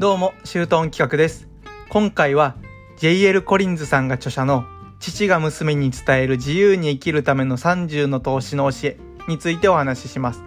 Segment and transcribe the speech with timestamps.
[0.00, 1.46] どうも、シュートン企画です。
[1.90, 2.56] 今回は
[2.96, 4.64] JL コリンズさんが著者の
[4.98, 8.96] 父が娘に伝える自由に生きるための30の投資の教え
[9.28, 10.42] についてお話しします。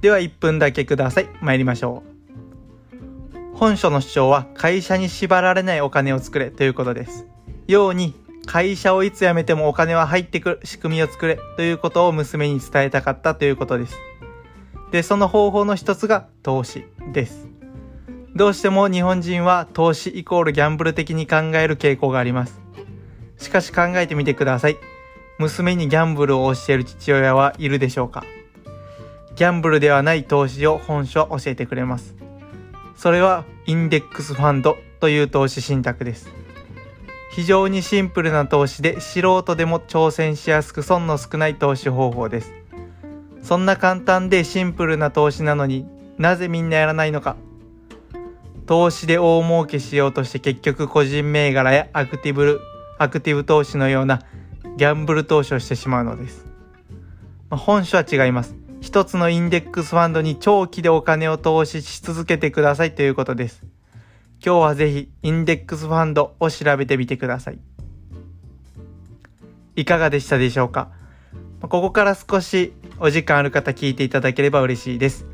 [0.00, 1.28] では1分だけください。
[1.42, 2.02] 参りましょ
[3.52, 3.58] う。
[3.58, 7.26] 本書の主張は会社に縛られないお金を作れということです。
[7.66, 8.14] ように
[8.46, 13.98] 会社をいつ辞めてもお金は入ってくる仕組みを作れということを娘に伝えたかったということです。
[14.92, 17.53] で、その方法の一つが投資です。
[18.34, 22.60] どうしても日本人は投資イコールギャンブル的に考える傾向があります。
[23.38, 24.76] しかし考えてみてください。
[25.38, 28.24] 娘にギャンブルを教える父親はいるでしょうか？
[29.36, 32.16] ギャンブルではない投資を本書は教えてくれます。
[32.96, 36.28] それはインデックスファンドという投資信託です。
[37.30, 42.52] 非常にシンプルな投資で素人でも挑戦しやすく損の少ない投資方法です。
[43.42, 45.86] そんな簡単でシンプルな投資なのに
[46.18, 47.36] なぜみんなやらないのか？
[48.66, 52.60] 投資で大儲けしようとして結局個人銘柄やアクティブ
[52.98, 54.22] アクティブ投資のような
[54.76, 56.46] ギャンブル投資をしてしまうのです。
[57.50, 58.56] まあ、本書は違います。
[58.80, 63.62] 一つのインデックスファンドに長期でお金を投資し続けてくださいということです。
[64.44, 67.58] 今日はぜひインデックスファンドを調べてみてください。
[69.76, 70.90] いかがでしたでしょうか？
[71.60, 75.26] ここから少しお時間ある方聞いていただければ嬉しいです。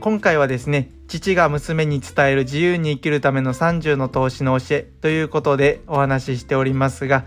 [0.00, 7.26] 今回はですね、父が娘に伝える自由に生きるための30の投資の教えということでお話ししておりますが、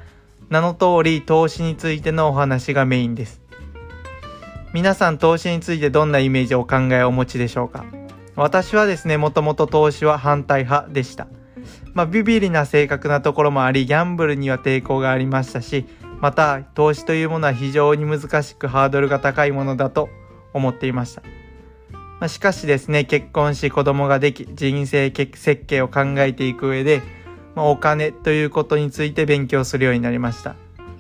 [0.50, 3.42] 名の通り投資についてのお話がメインです。
[4.74, 7.86] 皆さん投資についてどんなイメージをお考えをお持ちでしょうか？
[8.36, 11.28] 私はですね、もともと投資は反対派でした。
[11.94, 15.86] まあ、ビビリな性格なところもあり、ギャンブルには抵抗がありましたし、
[16.20, 20.10] また投資というものは非常に難しくハードルが高いものだと
[20.54, 21.22] 思っていました。
[22.20, 27.04] まあ、しかしですね、結婚し子供ができ、人生設計を考えていく上で、
[27.56, 30.56] まあ、お金ということについて勉強するようになりました。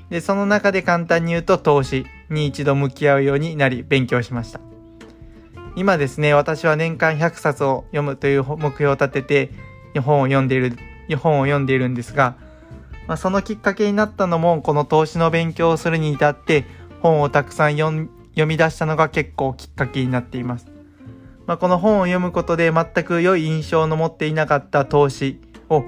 [0.09, 4.59] で、その中で簡単に言うと投資に一度向き合うようになり勉強しました。
[5.75, 9.51] 今ですね、私は年間100冊を読むという目標を立てて
[9.93, 10.77] 日本を読んでいる
[11.07, 12.35] 日、本を読んでいるんですが、
[13.07, 16.65] まあ、そのきっかけになったのもこの投資の勉強をするに至って
[17.01, 18.09] 本をたくさん読
[18.45, 20.76] み出したのが結構きっかけになっています。
[21.47, 25.85] まあ、この本を読むことで全く良い印象の持っていなかった投資を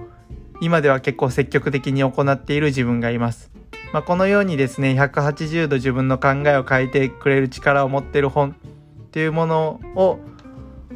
[0.62, 3.52] 今では結構積極的に行っている自分がいます。
[3.92, 10.20] まあ、このようにですね、180度自分の考えを変えてくれる力を持ってる本っていうものを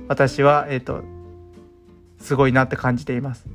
[0.07, 1.03] 私は、えっ、と、
[2.19, 3.45] すごいなって感じています。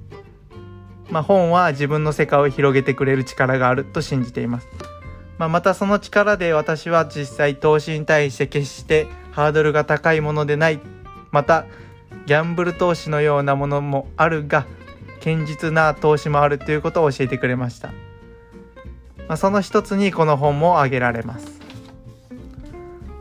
[1.08, 4.68] まあ、本は自分の世界を広げてくれる力があると信じています。
[5.38, 10.80] まあ、またその力で私は実際投資に対して決してハードルが高いものでない
[11.30, 11.66] また
[12.26, 14.66] ギャンブル投資のようなものもあるが
[15.22, 17.88] 堅実な投資もあるということを教えてくれました、
[19.28, 21.60] まあ、その一つにこの本も挙げられます、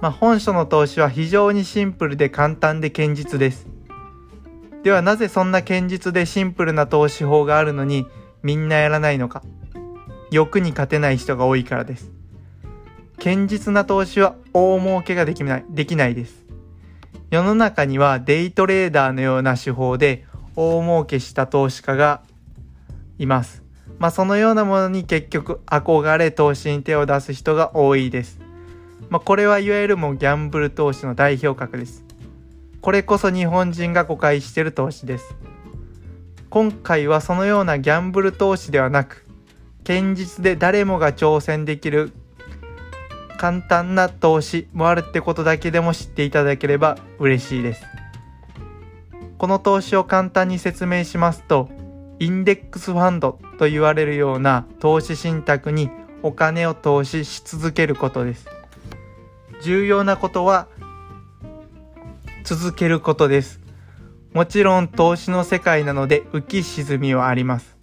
[0.01, 3.67] まあ、本書の投資は非常にシンプルで簡単で堅実です。
[4.83, 8.05] ではなぜそんな堅実でシンプルな投資法があるのに
[8.43, 9.43] みんなやらないのか。
[10.31, 12.11] 欲に勝てない人が多いからです。
[13.21, 16.46] 堅実な投資は大儲けができないできないです。
[17.29, 22.21] 世の中にはデイトレーダーのような手法で大儲けした投資家が
[23.19, 23.63] います。
[23.99, 28.39] まあそのようなものに結局憧れ投資に手を出す人が多いです。
[29.09, 32.05] まあこれはいわゆるもギャンブル投資の代表格です。
[32.79, 35.35] これこそ日本人が誤解している投資です。
[36.49, 39.25] 今回はそのようなギャンブル投資ではなく、
[39.85, 42.13] 堅実で誰もが挑戦できる
[43.37, 47.83] 簡単な投資もあるってことだけでも知っていただければ嬉しいです。
[49.37, 51.69] この投資を簡単に説明しますと、
[52.19, 55.91] インデックスファンドと言われるような投資信託に
[56.23, 58.47] お金を投資し続けることです。
[59.61, 60.67] 重要なことは
[62.43, 63.59] 続けることです。
[64.33, 67.77] もちろん投資の世界なので浮き沈みはあります。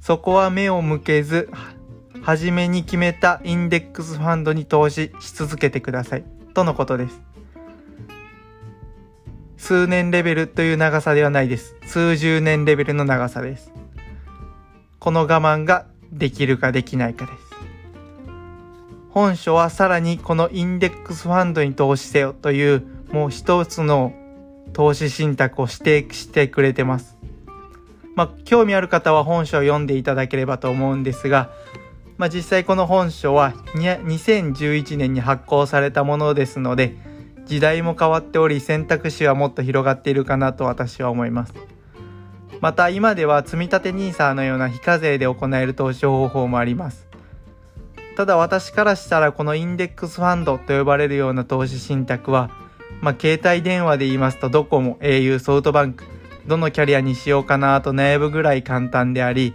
[0.00, 1.50] そこは目を向けず
[2.24, 6.24] 初めに決めたインデックスファンドに投資し続けてください。
[6.54, 7.20] とのことです。
[9.58, 11.76] 数年レベルという長さではないです。
[11.86, 13.70] 数十年レベルの長さです。
[15.00, 17.38] この我慢ができるかできないかです。
[19.10, 24.14] 本書はさらにこのインデックスファンドに投資せよというもう一つの
[24.72, 27.18] 投資信託を指定してくれてます。
[28.16, 31.50] まあ、興味ある方は本書を読んでいただければと思うんですが、
[32.24, 36.96] まあ、実際この本書は2011年に発行されたものですので
[37.44, 41.52] 時代も変わっており選択肢はもっと広がっているかなと私は思います。
[42.62, 47.06] また今では積立 NISA のような非課税で行える投資方法もあります。
[48.16, 52.48] ただ私からしたらこのインデックスファンドと呼ばれるような投資信託は、
[53.02, 56.04] まあ、携帯電話で言いますとドコモ、au、ソフトバンク、
[56.46, 59.52] どのキャリアにしようかなと悩むぐらい簡単であり、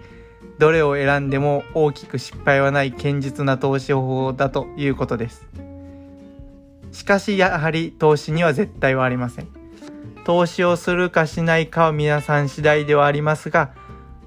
[0.57, 5.47] どれを選んでも大きく失敗はない堅実な投資方法だということです。
[6.91, 9.47] しかしやはり投資には絶対はありません。
[10.25, 13.73] 投資をするかしないかは皆さん次第ではありますが、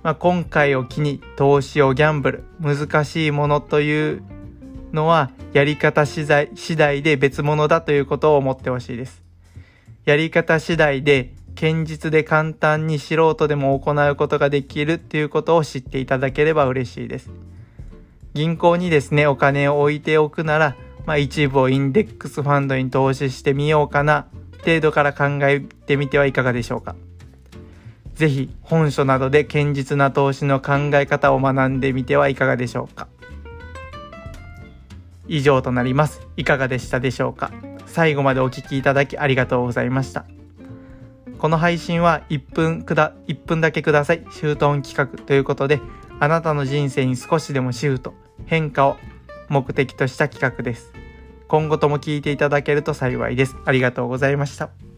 [0.02, 4.22] まあ、今回を機に投資をギャンブル、難しいものという
[4.92, 9.22] のはやり方次第次第で別物だということを思ってほしいです。
[10.04, 17.30] やり方次第で堅実で簡単に素人でも行うことができるっていうことを知っていただければ嬉しいです。
[18.34, 20.76] 銀行にですね、お金を置いておくなら、
[21.06, 24.26] まあ、一部をインデックスファンドに投資してみようかな
[24.64, 26.94] 程度から考えてみてはいかがでしょうか。
[28.14, 33.08] ぜひ本書などで堅実な投資の考え方を学んでみてはいかがでしょうか。
[35.26, 36.26] 以上となります。
[36.36, 37.50] いかがでしたでしょうか
[37.86, 40.24] 最後までお聴きいただきありがとうございました。
[41.42, 44.24] この配信は1分くだ、1分だけください。
[44.30, 45.80] シュートオン企画ということで、
[46.20, 48.14] あなたの人生に少しでもシフト、
[48.46, 48.96] 変化を
[49.48, 50.92] 目的とした企画です。
[51.48, 53.56] 今後とも聞いていただけると幸いです。
[53.64, 54.91] ありがとうございました。